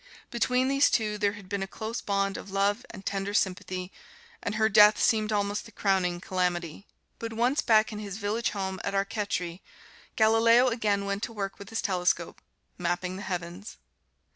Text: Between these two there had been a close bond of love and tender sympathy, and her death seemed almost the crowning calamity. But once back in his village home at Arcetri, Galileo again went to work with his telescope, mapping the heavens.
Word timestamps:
Between 0.31 0.67
these 0.67 0.89
two 0.89 1.19
there 1.19 1.33
had 1.33 1.47
been 1.47 1.61
a 1.61 1.67
close 1.67 2.01
bond 2.01 2.35
of 2.35 2.49
love 2.49 2.83
and 2.89 3.05
tender 3.05 3.35
sympathy, 3.35 3.91
and 4.41 4.55
her 4.55 4.67
death 4.67 4.99
seemed 4.99 5.31
almost 5.31 5.65
the 5.65 5.71
crowning 5.71 6.19
calamity. 6.19 6.87
But 7.19 7.33
once 7.33 7.61
back 7.61 7.91
in 7.93 7.99
his 7.99 8.17
village 8.17 8.49
home 8.49 8.79
at 8.83 8.95
Arcetri, 8.95 9.61
Galileo 10.15 10.69
again 10.69 11.05
went 11.05 11.21
to 11.21 11.33
work 11.33 11.59
with 11.59 11.69
his 11.69 11.83
telescope, 11.83 12.41
mapping 12.79 13.15
the 13.17 13.21
heavens. 13.21 13.77